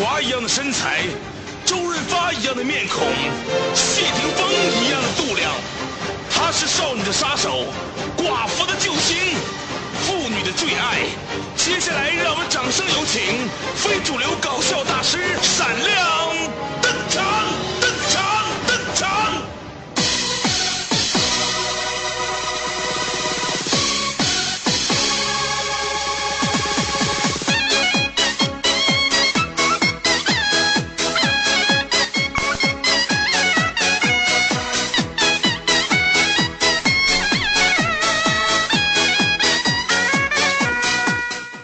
[0.00, 1.02] 华一样的身材，
[1.66, 3.06] 周润发一样的面孔，
[3.74, 5.52] 谢霆锋一样的度量。
[6.30, 7.66] 他是少女的杀手，
[8.16, 9.36] 寡妇的救星，
[10.06, 11.02] 妇女的最爱。
[11.54, 13.46] 接下来，让我们掌声有请
[13.76, 16.32] 非主流搞笑大师闪亮
[16.80, 17.22] 登场，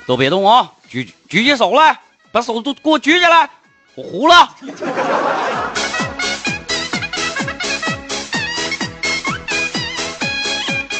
[0.06, 0.70] 都别动啊！
[0.88, 1.98] 举举起手来，
[2.30, 3.50] 把手都给我举起来，
[3.96, 4.48] 我糊了。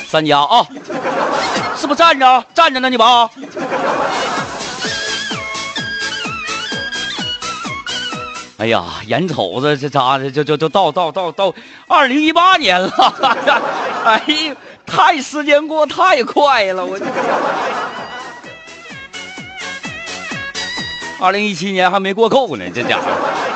[0.09, 0.66] 三家啊，
[1.77, 2.45] 是不是站着？
[2.52, 3.30] 站着呢，你吧。
[8.59, 11.54] 哎呀，眼瞅着这咋的，就就就到到到到
[11.87, 12.91] 二零一八年了，
[14.04, 16.98] 哎呀，太时间过太快了，我。
[21.19, 23.05] 二零一七年还没过够呢，这家伙，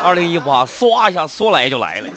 [0.02, 2.08] 二零一八唰一下说来就来了。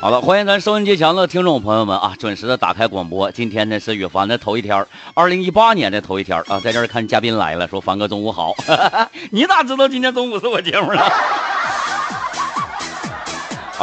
[0.00, 3.32] 好了，欢迎咱收音机前的听众朋友们啊，准时的打开广播。
[3.32, 8.54] 今天呢是羽凡的头一天，二零一八年的头一天啊，在这儿看嘉宾来了，说凡哥中午好。
[9.32, 11.10] 你咋知道今天中午是我节目了？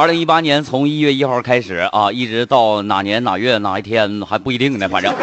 [0.02, 5.14] 二零一八年从一月一号开始啊，一直到哪年哪月哪一天还不一定呢，反正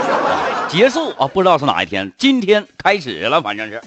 [0.68, 2.12] 结束啊，不知道是哪一天。
[2.16, 3.82] 今天开始了，反正是。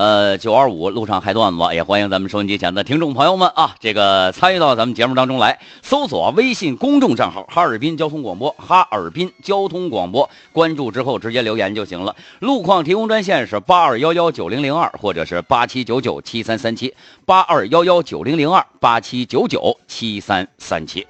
[0.00, 12.16] 呃，九二五路上嗨段子，也欢迎咱们收音机前的听众朋友们啊，这个参与到咱们节目当中来，搜索微信公众账号“哈尔滨交通广播”，哈尔滨交通广播，关注之后直接留言就行了。
[12.38, 16.94] 路况提供专线是八二幺幺九零零二，或者是八七九九七三三七，
[17.26, 21.06] 八二幺幺九零零二，八七九九七三三七。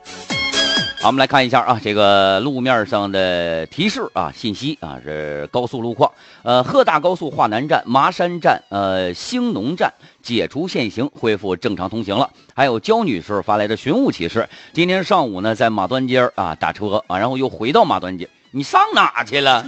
[1.03, 6.13] 好，我们来看一下啊，这个路面上的提示啊，信息啊，是高速路况。
[6.43, 12.29] 呃，鹤大高速华南站、麻山站、呃兴农站解除限行，恢复正常通行了。
[12.55, 19.65] 还有焦女士发来的寻物启事，今天上午呢，在马端街啊打车啊，然后又回到马端街，你上哪去了？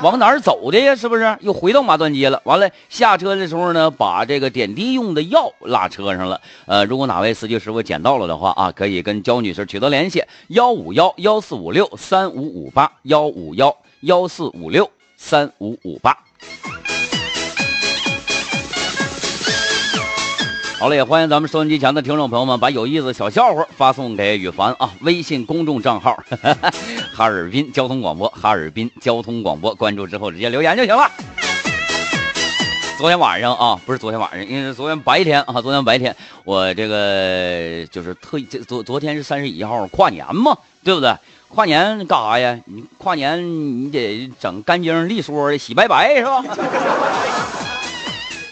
[0.00, 0.94] 往哪儿走的呀？
[0.94, 2.40] 是不是又回到马端街了？
[2.44, 6.40] 完了下车的时候呢，把这个点滴用的药落车上了。
[6.66, 16.16] 呃，如果哪位司机师傅捡到了的话啊，可以跟焦女士取得联系：幺五幺幺四五六三五五八，幺五幺幺四五六三五五八。
[20.78, 26.16] 好了，也欢迎咱们收音机前的听众朋友们把有意思的小笑话发送给羽凡啊，微信公众账号
[27.12, 31.10] 哈尔滨交通广播，哈尔滨交通广播，关注之后直接留言就行了。
[32.96, 41.12] 昨天晚上啊，不是昨天晚上，因为是昨天白天啊，昨天白天我这个就是特意，昨昨天是三十一号跨年嘛，对不对？
[41.48, 42.56] 跨年干啥呀？
[42.66, 43.42] 你跨年
[43.84, 46.44] 你得整干净利索的，洗白白是吧？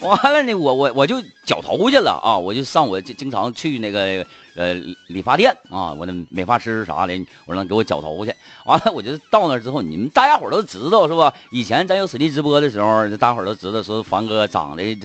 [0.01, 2.37] 完了呢，我我我就绞头去了啊！
[2.37, 4.25] 我就上我经经常去那个
[4.55, 4.75] 呃
[5.07, 8.31] 理发店啊，我那美发师啥的，我让给我绞头去。
[8.65, 11.33] 完了，我就到那之后，你们大家伙都知道是吧？
[11.51, 14.97] 以前咱有实地直播的时候，大伙都知道说凡哥长得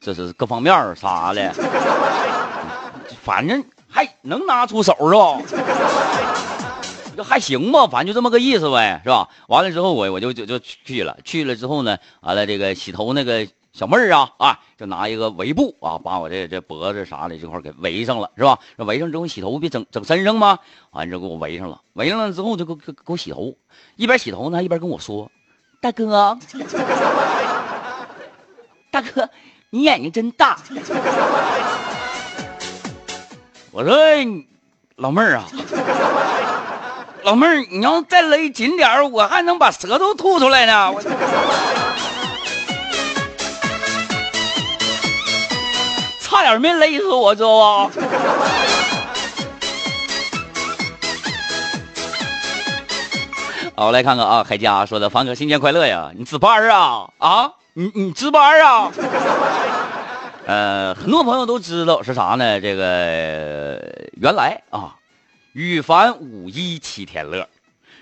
[0.00, 1.54] 这是各方面啥的，
[3.22, 5.38] 反正还能拿出手是吧？
[7.16, 9.28] 就还行吧，反正就这么个意思呗，是吧？
[9.46, 13.46] 完了之后，我我就就就去了，去了之后呢，完了这个洗头那个。
[13.80, 18.58] 小妹儿啊啊，就拿一个围布啊，把我这这脖子啥的这块给围上了，是吧？
[18.76, 20.58] 这围上之后洗头别整整身上吗？
[20.90, 23.54] 完之后给我围上了，围上了之后就给给给我洗头，
[23.96, 25.32] 一边洗头呢一边跟我说
[25.80, 26.38] ：“大哥，
[28.90, 29.26] 大哥，
[29.70, 30.58] 你眼睛真大。”
[33.72, 33.96] 我说
[34.96, 35.46] ：“老妹儿啊，
[37.22, 40.92] 老妹儿，你要再勒紧点我还能把舌头吐出来呢。”
[46.40, 47.90] 差点没勒死我，知道吧？
[53.76, 56.12] 好，来看看啊，海佳说的，凡哥新年快乐呀！
[56.16, 57.10] 你值班啊？
[57.18, 58.90] 啊，你你值班啊？
[60.46, 62.58] 呃，很多朋友都知道是啥呢？
[62.58, 63.78] 这个
[64.12, 64.96] 原来啊，
[65.52, 67.46] 羽凡五一七天乐，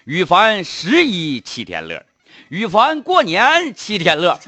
[0.05, 2.05] 羽凡十一七天乐，
[2.51, 4.39] 羽凡过年七天乐。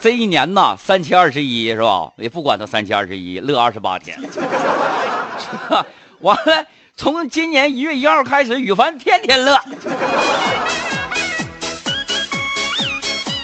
[0.00, 2.10] 这一年呐，三七二十一是吧？
[2.16, 4.18] 也不管他三七二十一，乐二十八天。
[6.20, 6.66] 完了，
[6.96, 9.60] 从今年一月一号开始，羽凡天天乐。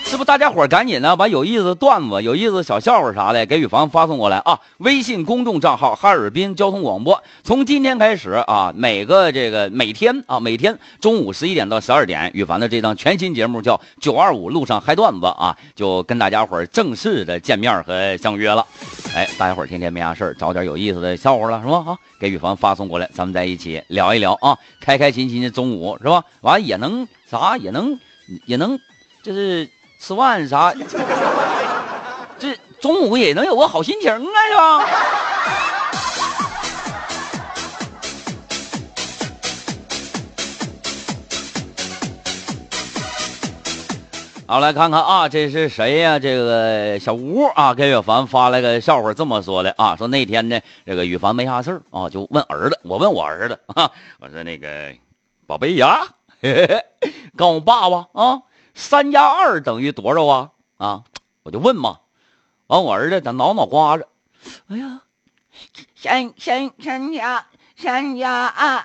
[0.09, 4.61] 是不，大家伙赶紧呢把有意思的段子、有意思的小笑话啥的给宇凡发送过来啊！
[4.79, 18.65] 微信公众账号哈尔滨交通广播，从今天开始啊，每个这个每天啊，每天中午十一点到十二点，宇凡的这档全新节目叫《九二五路上嗨段子》啊，就跟大家伙正式的见面和相约了。
[19.13, 21.83] 哎，大家伙天天没啥事找点有意思的笑话了是吧？
[21.85, 26.23] 啊，给宇凡发送过来，咱们在一起聊一聊啊，开开心心的中午是吧？
[26.43, 27.99] 完也能啥也能
[28.45, 28.79] 也能
[29.25, 29.69] 就是。
[30.07, 30.73] 吃饭啥？
[32.39, 34.87] 这中午也能有个好心情啊，是吧？
[44.47, 46.21] 好，来看看啊，这是谁呀？
[46.21, 54.95] 这个小吴啊，给宇凡发了个笑话，这么说的啊，说那天呢，这个宇凡没啥事啊，就问儿子，我问我儿子啊，我说那个
[55.49, 56.07] 宝贝呀，
[57.37, 58.43] 跟我爸爸啊。
[58.77, 60.51] 三加二等于多少啊？
[60.77, 61.05] 啊，
[61.43, 61.99] 我就问嘛，
[62.67, 64.07] 完我儿子他挠脑瓜子，
[64.69, 65.01] 哎呀，
[65.97, 68.85] 三三三加三加二，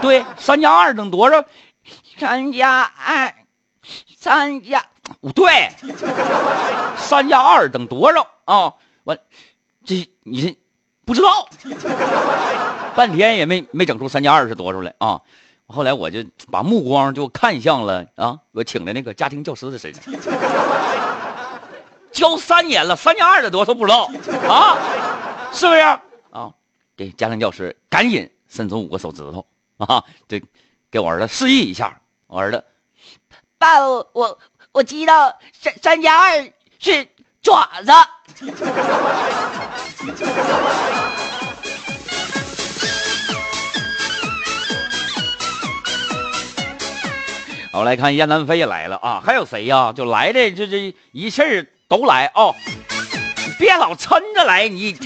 [0.00, 1.44] 对，三加二等多少？
[2.16, 3.34] 三加二，
[4.16, 4.86] 三加
[5.20, 5.70] 不对，
[6.96, 8.74] 三加二等多少啊？
[9.02, 9.18] 完，
[9.84, 10.56] 这你这
[11.04, 11.48] 不知道，
[12.94, 15.20] 半天也没没整出三加二是多少来啊？
[15.66, 20.02] 后来我就把目光就看向了啊，我请的那个家庭教师的身上，
[22.12, 24.10] 教三年了，三加二的多少不知道
[24.48, 24.78] 啊？
[25.52, 26.52] 是不是啊？
[26.96, 29.46] 给家庭教师赶紧伸出五个手指头
[29.78, 30.42] 啊，这
[30.90, 31.98] 给我儿子示意一下。
[32.26, 32.64] 我儿子，
[33.58, 34.38] 爸，我我
[34.72, 37.08] 我知道三三加二是
[37.42, 37.92] 爪子。
[47.76, 49.92] 我来看燕南飞也来了啊，还有谁呀？
[49.92, 52.54] 就来的这这一气儿都来啊！
[53.58, 54.96] 别老抻着来，你。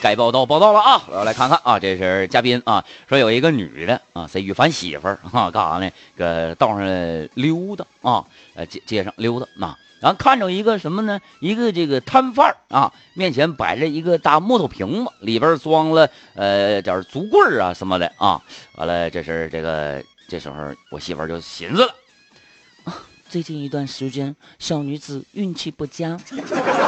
[0.00, 1.02] 该报道报道了啊！
[1.10, 5.90] 我要来看看啊，这是嘉宾啊，说有一个女的啊，是羽凡媳妇儿啊，干啥呢？
[6.16, 8.24] 搁道上溜达啊，
[8.54, 9.76] 呃街街上溜达那。
[10.04, 11.18] 然后看着一个什么呢？
[11.40, 18.42] 一个这个摊贩啊，面前摆着一个大木头瓶子，里边装了呃点竹棍啊什么的啊。
[18.74, 20.56] 完了，这是这个这时候
[20.90, 21.94] 我媳妇就寻思了，
[22.84, 26.20] 啊最近一段时间小女子运气不佳，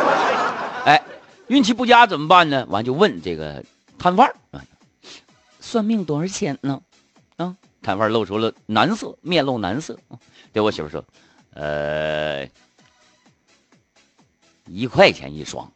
[0.84, 1.02] 哎，
[1.46, 2.66] 运气不佳怎么办呢？
[2.68, 3.64] 完就问这个
[3.98, 4.60] 摊贩啊，
[5.58, 6.82] 算命多少钱呢？
[7.36, 9.98] 啊，摊贩露出了难色，面露难色，
[10.52, 11.02] 对我媳妇说，
[11.54, 12.46] 呃。
[14.68, 15.70] 一块钱一双，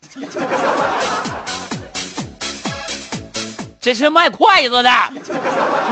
[3.80, 4.90] 这是卖筷子的，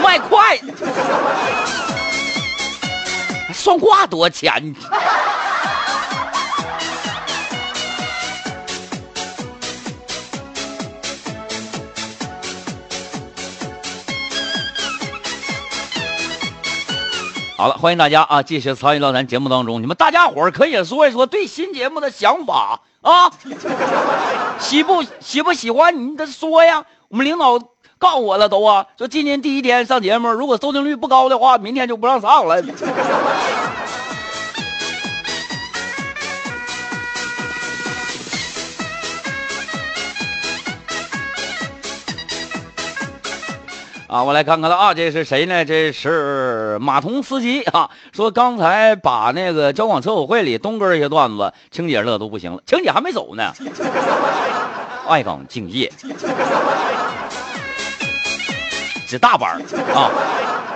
[0.02, 0.58] 卖筷，
[3.54, 4.74] 算卦多少钱？
[17.56, 19.82] 好了，欢迎大家啊，继续参与到咱节目当中。
[19.82, 23.30] 你们大家伙可以说一说对新节目的想法啊，
[24.58, 26.84] 喜不喜不喜欢你得说呀。
[27.08, 27.58] 我们领导
[27.96, 32.62] 告诉我了都啊，说今天第一天上节目，如果收听率不高的话，明天就不让上了。
[44.08, 45.66] 啊，我来看看了啊，这是谁呢？
[45.66, 53.52] 这是马童司机啊，说刚才把那个交广车友会里东哥一些段子，青姐乐都不行了，青姐还没走呢，
[55.06, 55.92] 爱岗敬业，
[59.06, 59.60] 值大班
[59.94, 60.10] 啊，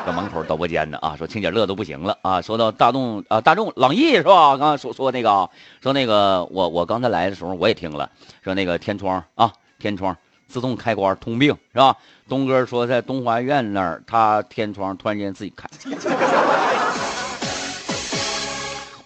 [0.05, 4.59] 搁门口导播间呢啊，说青姐乐都不行了啊，说到大众啊，大众朗逸是吧？
[4.59, 5.49] 刚才说说那个，
[5.83, 8.11] 说那个我我刚才来的时候我也听了，
[8.45, 10.15] 说那个天窗啊，天窗
[10.53, 11.97] 自动开关通病是吧？
[12.29, 15.67] 东哥说，在东华苑那儿，他天窗突然间自己开。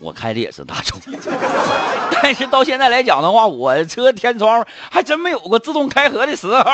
[0.01, 1.01] 我开的也是大众，
[2.21, 6.63] 但是到现在来讲的话，我车天窗还真没有过自动开合的时候。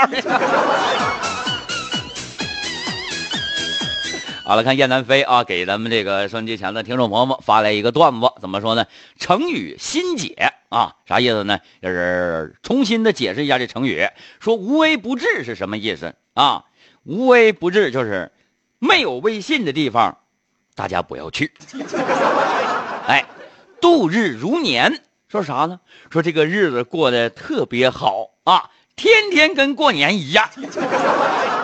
[4.44, 8.86] 好了，看燕南飞啊，给咱们这个收音机前的听众朋友们发来一个段子，怎么说呢？
[9.18, 11.60] 成语新解啊，啥意思呢？
[11.82, 14.08] 就是重新的解释一下这成语，
[14.40, 16.64] 说无微不至是什么意思啊？
[17.04, 18.32] 无微不至就是
[18.78, 20.16] 没有微信的地方，
[20.74, 21.52] 大家不要去。
[23.06, 23.26] 哎，
[23.82, 25.78] 度日如年，说啥呢？
[26.10, 30.48] 说这个日子过得特别好啊，天天跟过年一样。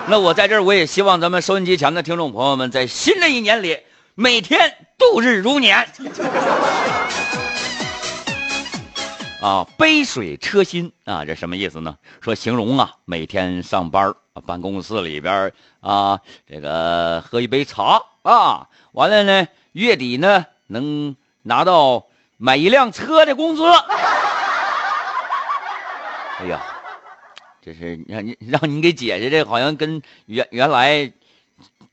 [0.08, 3.78] 那我在这儿，我也希望咱们收音机前的听众朋友们，在新的一年里，
[4.14, 5.88] 每天度日如年。
[9.40, 11.96] 啊，杯水车薪啊，这什么意思呢？
[12.20, 23.62] 说形容啊，每天上班啊办公室里边啊，这个喝一杯茶啊，完了呢，月底呢能拿到买一辆车的工资。
[26.40, 26.60] 哎呀，
[27.62, 31.12] 这是让你让你给解释这好像跟原原来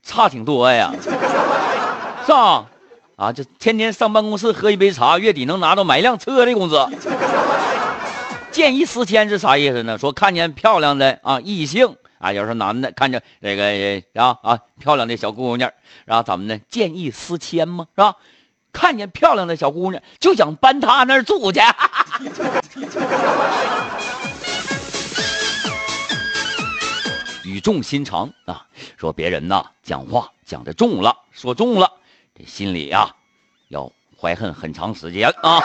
[0.02, 2.66] 差挺多呀，是吧？
[3.16, 6.78] 啊，就天天上办公室喝一杯茶，月底能拿到买一辆车的工资。
[8.52, 9.96] 见异思迁是啥意思呢？
[9.98, 15.72] 说看见漂亮的啊异性啊，要是男的看着这个啊啊漂亮的小姑娘，
[16.04, 16.58] 然后怎么呢？
[16.68, 17.86] 见异思迁吗？
[17.94, 18.16] 是吧？
[18.70, 21.60] 看见漂亮的小姑娘就想搬她那儿住去。
[27.44, 28.66] 语重心长啊，
[28.98, 31.90] 说别人呐讲话讲的重了，说重了。
[32.38, 33.08] 这心里呀，
[33.68, 33.90] 要
[34.20, 35.58] 怀恨很长时间啊！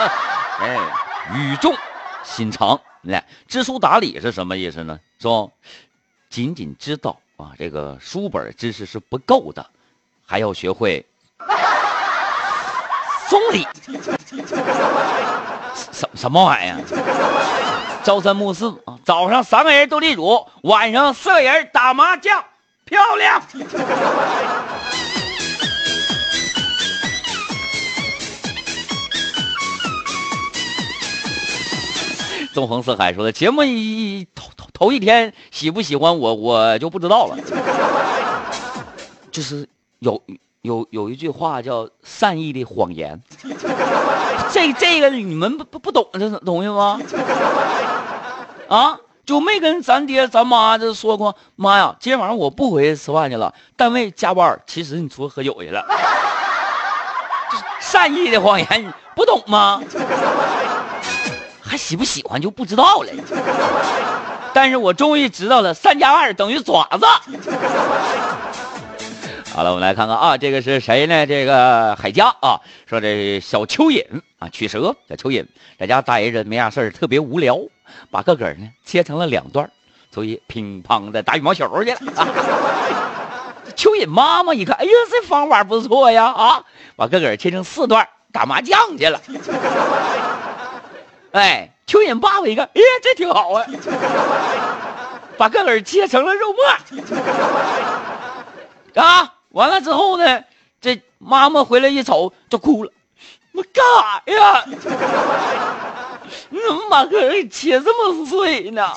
[0.60, 0.78] 哎，
[1.34, 1.76] 语重
[2.22, 4.98] 心长，来知书达理是什么意思呢？
[5.20, 5.52] 说
[6.30, 9.66] 仅仅知道啊，这个书本知识是不够的，
[10.24, 11.04] 还要学会
[13.28, 13.66] 送礼。
[15.92, 16.80] 什什么玩意儿？
[18.04, 18.98] 朝三暮四啊！
[19.04, 22.44] 早上三个人斗地主，晚上四个人打麻将，
[22.84, 23.42] 漂亮。
[32.54, 37.36] 纵横四海说的节目一头头头一天喜不喜欢我我就不知道了，
[39.32, 39.68] 就是
[39.98, 40.22] 有
[40.62, 43.20] 有有一句话叫善意的谎言，
[44.52, 47.00] 这这个你们不不不懂这东西吗？
[48.68, 55.84] 啊，就没跟咱爹咱妈这说过，妈呀，今天晚上我不回去吃饭去了，单位加班，其实你出去喝酒去了，
[57.82, 59.82] 善意的谎言，你不懂吗？
[61.74, 63.10] 还喜不喜欢就不知道了，
[64.52, 67.04] 但是我终于知道了，三加二等于爪子。
[69.52, 71.26] 好了，我们来看看啊，这个是谁呢？
[71.26, 74.06] 这个海家啊，说这小蚯蚓
[74.38, 75.44] 啊，取蛇小蚯蚓
[75.76, 77.58] 在家待着没啥事儿特别无聊，
[78.08, 79.68] 把个个呢切成了两段，
[80.12, 81.98] 所以乒乓的打羽毛球去了。
[83.74, 86.62] 蚯蚓妈妈一看，哎呀，这方法不错呀啊，
[86.94, 89.20] 把个个切成四段打麻将去了。
[91.34, 93.66] 哎，蚯蚓爸爸一看， 哎呀，这挺好啊，
[95.36, 96.62] 把个个切成了肉末。
[99.02, 100.44] 啊，完了之后呢，
[100.80, 102.92] 这妈妈回来一瞅就哭了，
[103.52, 104.64] 我干啥呀？
[106.50, 108.94] 你怎么把个人切这么碎呢？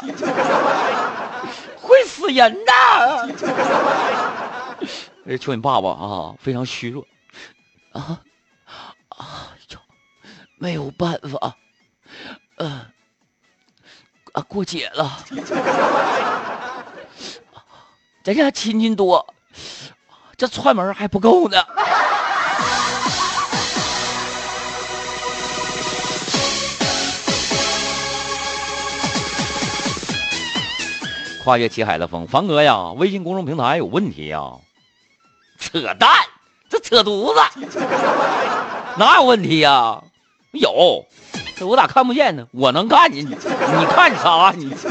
[1.81, 3.29] 会死人的！
[5.25, 7.03] 这蚯蚓爸爸啊，非常虚弱，
[7.93, 8.21] 啊
[9.09, 9.79] 啊哟，
[10.59, 11.55] 没有办法。
[12.57, 12.85] 呃，
[14.33, 15.23] 啊，过节了，
[18.23, 19.25] 咱家亲戚多，
[20.35, 21.63] 这串门还不够呢。
[31.43, 34.53] 跨越七海的风，凡哥呀，微信公众平台有问题呀？
[35.59, 36.09] 扯淡，
[36.67, 37.39] 这扯犊子，
[38.97, 40.01] 哪有问题呀？
[40.53, 41.05] 有。
[41.59, 42.45] 这我咋看不见呢？
[42.51, 44.53] 我能看见你，你看啥？
[44.55, 44.71] 你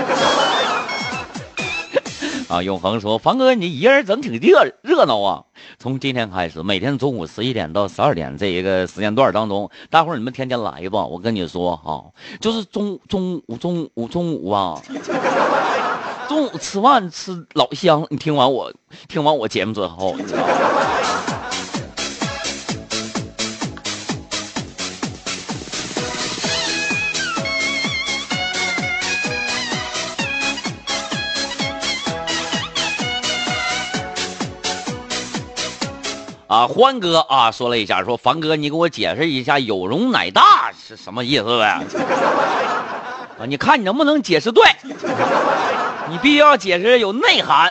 [2.49, 2.63] 啊！
[2.63, 5.43] 永恒说：“凡哥，你一个人整挺热热闹啊！
[5.79, 11.05] 从今天开始，每天中午十一点到十二点这一个时间段当中，大伙儿你们天天来吧。
[11.05, 12.07] 我跟你说啊，
[12.41, 14.81] 就是中中午中午中午啊，
[16.29, 18.07] 中午吃饭吃老香。
[18.11, 18.73] 你听完我
[19.09, 20.45] 听完我节目之后，你知道？”
[36.57, 41.83] 啊，欢哥啊，说了一下，说凡哥，你给我解释一下“有容乃大”是什么意思呗？
[43.39, 44.65] 啊，你看你能不能解释对？
[46.09, 47.71] 你必须要解释有内涵。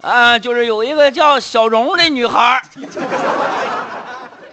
[0.00, 2.60] 啊，就是有一个叫小荣的女孩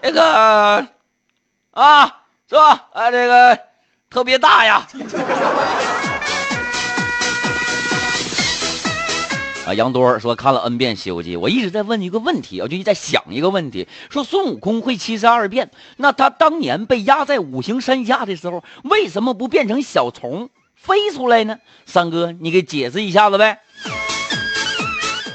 [0.04, 0.86] 那个
[1.72, 2.16] 啊，
[2.48, 2.80] 是吧？
[2.94, 3.58] 啊，这个
[4.08, 4.86] 特别大呀。
[9.74, 21.58] 杨多说看了 N 遍《西游记》，我一直在问一个问题，我就在想一个问题：说孙悟空会七十二变，那他当年被压在五行山下的时候，为什么不变成小虫飞出来呢？
[21.86, 23.60] 三哥，你给解释一下子呗。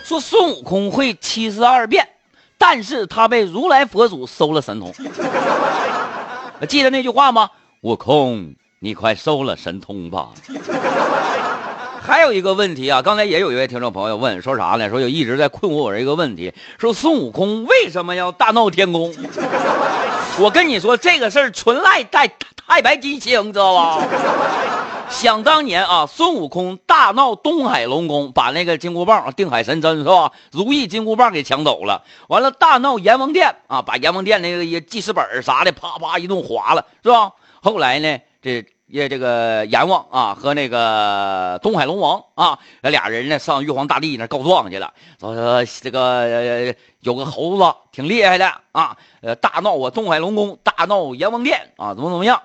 [0.05, 2.09] 说孙悟空会七十二变，
[2.59, 4.93] 但是他被如来佛祖收了神通。
[6.69, 7.51] 记得那句话吗？
[7.83, 10.31] 悟空，你快收了神通吧。
[12.07, 14.89] 还有一个问题啊，刚才也有一位听众朋友问，说啥呢？
[14.89, 19.13] 说有一直在困惑我这个问题，说孙悟空为什么要大闹天宫？
[20.39, 22.29] 我跟你说这个事儿纯赖太
[22.69, 24.07] 太白金星，知道吧？
[25.11, 30.31] 想当年啊，孙悟空大闹东海龙宫，把那个金箍棒、定海神针是吧？
[30.53, 32.05] 如意金箍棒给抢走了。
[32.29, 37.33] 完了，大闹阎王殿啊，把阎王殿那个记事本啥的啪啪一顿划了，是吧？
[37.61, 38.65] 后来呢，这。
[38.87, 52.41] 也这个阎王啊和那个东海龙王啊，俩人呢上玉皇大帝那告状去了，说这个有个猴子挺厉害的啊，呃大闹我东海龙宫，大闹阎王殿啊，怎么怎么样？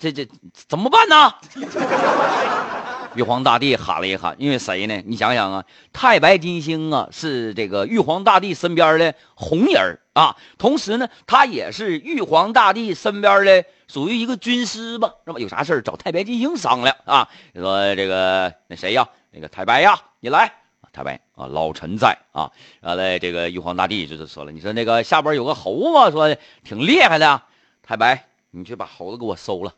[0.00, 1.32] 这这怎么办呢？
[3.14, 5.00] 玉皇大帝喊了一喊，因为谁呢？
[5.06, 15.38] 你想想啊，太白金星啊是这个玉皇大帝身边的红人啊，同时呢，他也是玉皇大帝身边的属于一个军师吧，是吧？
[15.38, 17.28] 有啥事找太白金星商量啊？
[17.54, 19.08] 说这个那谁呀？
[19.30, 20.52] 那个太白呀，你来。
[20.94, 22.50] 太白啊，老臣在啊。
[22.82, 27.40] 完了，这个玉皇大帝就是说了，你说那个下边有个猴子，说挺厉害的。
[27.82, 29.72] 太白，你去把猴子给我收了。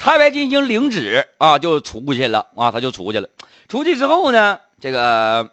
[0.00, 3.28] 太白金星领旨啊，就出去了啊，他就出去了。
[3.68, 5.50] 出去之后呢，这个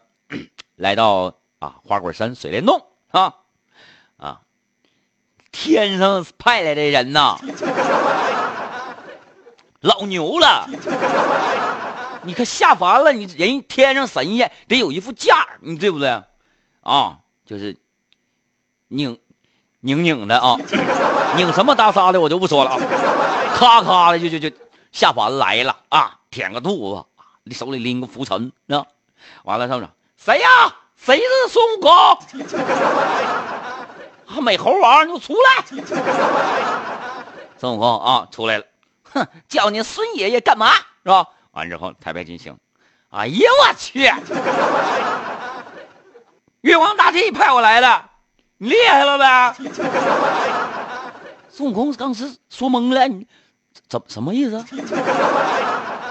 [0.78, 3.34] 来到啊花果山水帘洞啊
[4.18, 4.42] 啊，
[5.52, 7.38] 天上派来的人呐，
[9.82, 10.70] 老牛了。
[12.24, 16.22] 你可下凡了，你人天上神仙得有一副架，你对不对？
[16.82, 17.76] 啊，就是
[18.88, 19.18] 拧
[19.80, 20.58] 拧拧的啊，
[21.38, 22.78] 拧什么大沙的我就不说了啊。
[23.56, 24.56] 咔咔的就就就
[24.92, 26.20] 下凡来了啊！
[26.30, 27.06] 舔个肚子，
[27.44, 28.86] 你手里拎个拂尘，啊
[29.44, 30.48] 完了上场谁呀？
[30.96, 31.92] 谁是孙悟空？
[34.28, 35.64] 啊，美猴王，你给我出来！
[37.58, 38.66] 孙悟空啊，出来了，
[39.14, 40.74] 哼，叫你孙爷爷干嘛？
[41.04, 41.26] 是吧？
[41.52, 42.58] 完之后，太白金星，
[43.10, 44.12] 哎呀，我去！
[46.62, 48.04] 玉皇大帝派我来的，
[48.58, 49.56] 你厉害了呗？
[51.50, 53.26] 孙悟空当时说懵了，你。
[53.88, 54.62] 怎什么意思？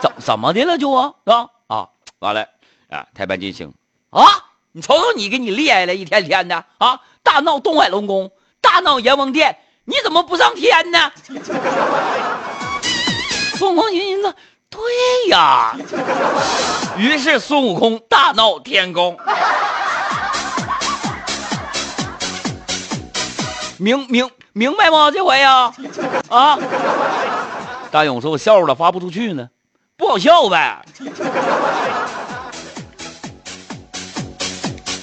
[0.01, 1.49] 怎怎么的了就啊是吧？
[1.67, 1.89] 啊，
[2.21, 2.49] 完了
[2.89, 3.07] 啊！
[3.15, 3.75] 太白金星
[4.11, 4.25] 啊！
[4.73, 7.01] 你瞅瞅你，给你厉害了，一天天的啊！
[7.23, 11.11] 大闹东海龙宫，大闹阎王殿，你怎么不上天呢？
[13.57, 14.35] 孙悟空寻思，
[14.69, 14.81] 对
[15.31, 15.75] 呀。
[16.97, 19.19] 于是孙悟空大闹天宫。
[23.79, 25.11] 明明明白吗？
[25.11, 25.73] 这回呀，
[26.29, 26.59] 啊！
[27.91, 29.49] 大勇说：“我笑了，发不出去呢，
[29.97, 30.85] 不好笑呗。”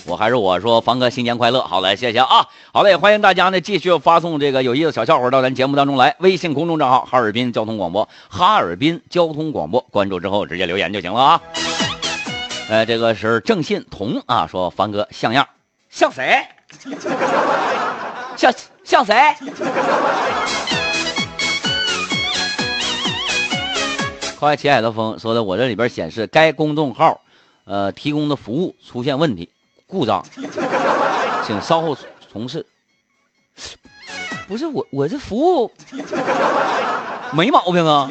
[0.05, 1.61] 我还是我说，方哥新年快乐！
[1.61, 2.45] 好嘞，谢谢啊！
[2.73, 6.15] 好嘞，欢迎大家呢继续发送这个有意思小笑话到咱节目当中来。
[6.19, 11.41] 微信公众账号哈尔滨交通广播，哈尔滨交通广播，关注之后直接留言就行了啊。
[12.69, 15.47] 呃，这个是郑信彤啊，说方哥像样，
[15.89, 16.45] 像谁？
[18.35, 19.15] 像像谁？
[24.37, 27.21] 快起海的风说的，我这里边显示该公众号，
[27.63, 29.49] 呃，提供的服务出现问题，
[29.93, 30.25] 故障，
[31.45, 31.95] 请稍后
[32.31, 32.65] 重试。
[34.47, 35.71] 不是我，我这服务
[37.31, 38.09] 没毛病啊。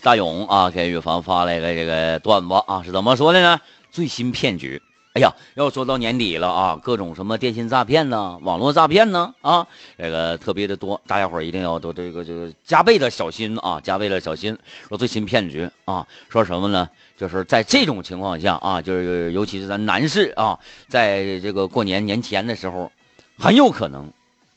[0.00, 3.60] 大勇啊，给宇凡发来个这个段子啊，是怎么说的呢？
[3.92, 4.80] 最新骗局，
[5.14, 9.66] 哎呀，要说到年底了啊，各种什么电信诈骗呢，网络诈骗呢，啊，
[9.98, 14.58] 这个特别的多，大家伙一定要都这个这个加倍的小心啊，加倍的小心。
[14.88, 16.88] 说最新骗局啊，说什么呢？
[17.18, 22.90] 就是在这种情况下啊，就是尤其是咱男士啊，在这个过年年前的时候，
[23.36, 24.10] 很有可能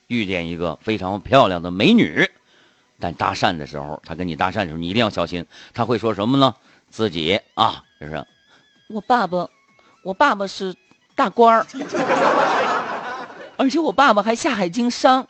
[0.07, 2.29] 遇见一个非常漂亮的美女。
[2.97, 5.45] 但搭讪的时候，他跟你搭讪的时候，你一定要小心。
[5.73, 6.55] 他会说什么呢？
[6.89, 8.25] 自己啊，就是
[8.87, 9.49] 我爸爸，
[10.05, 10.75] 我爸爸是
[11.15, 11.65] 大官儿，
[13.57, 15.27] 而且我爸爸还下海经商，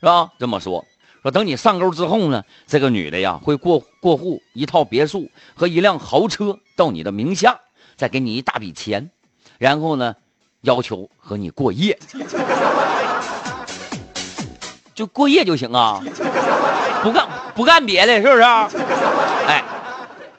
[0.00, 0.30] 是吧？
[0.38, 0.84] 这么说，
[1.22, 7.58] 说等你上钩之后呢，这个女的呀会过过户一套别墅和一辆豪车到你的名下，
[7.96, 9.10] 再给你一大笔钱，
[9.56, 10.14] 然后呢，
[10.60, 11.98] 要求和你过夜，
[14.94, 16.02] 就过夜就行啊，
[17.02, 18.42] 不干不干别的，是不是？
[18.42, 19.64] 哎，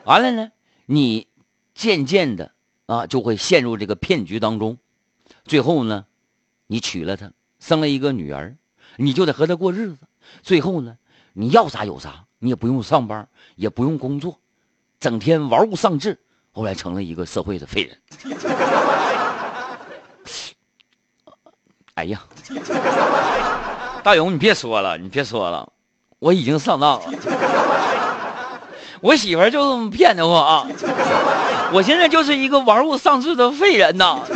[0.04, 0.52] 完了呢，
[0.86, 1.28] 你
[1.74, 2.52] 渐渐的
[2.86, 4.78] 啊就会陷入这个骗局当中，
[5.46, 6.06] 最后呢，
[6.68, 8.56] 你娶了她，生了一个女儿，
[8.98, 9.98] 你就得和她过日子。
[10.42, 10.98] 最后呢，
[11.34, 14.40] 你要啥有啥，你也不用上班，也不用工作，
[15.00, 16.20] 整天玩物丧志，
[16.52, 17.98] 后来成了一个社会的废人。
[21.96, 22.24] 哎呀，
[24.04, 25.72] 大勇，你别说了，你别说了，
[26.18, 27.06] 我已经上当了。
[29.00, 30.66] 我媳妇就这么骗的我啊，
[31.74, 34.20] 我现在就是一个玩物丧志的废人呐。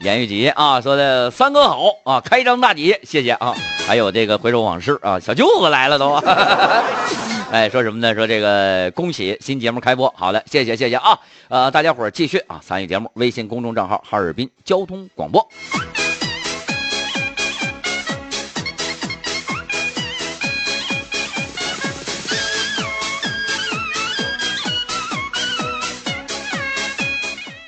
[0.00, 3.54] 严玉吉啊，说的三哥好啊，开张大吉，谢谢啊。
[3.86, 6.14] 还有这个回首往事啊，小舅子来了都。
[7.50, 8.14] 哎，说什么呢？
[8.14, 11.18] 说这个恭喜新节目开播，好的，谢谢谢谢啊。
[11.48, 15.48] 呃，大家伙儿继续啊参与节目，微信公众账号哈尔滨交通广播。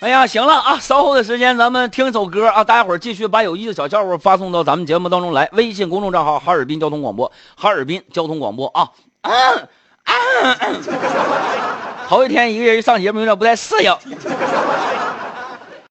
[0.04, 5.48] 哎呀，行了啊，稍后的时间咱们听一首歌啊，大家伙继续把有意思的小笑话发送到咱们节目当中来。
[5.52, 8.90] 微信公众账号哈尔滨交通广播，哈尔滨交通广播啊。
[12.06, 13.96] 头一天一个人上节目有点不太适应。